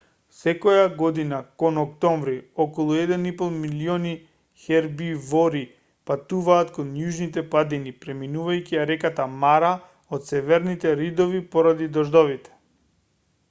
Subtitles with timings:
[0.35, 4.13] секоја година кон октомври околу 1,5 милиони
[4.63, 5.61] хербивори
[6.13, 9.71] патуваат кон јужните падини преминувајќи ја реката мара
[10.19, 12.59] од северните ридови поради дождовите